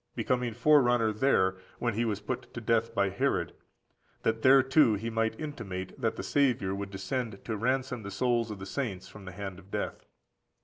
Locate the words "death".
2.59-2.95, 9.69-10.07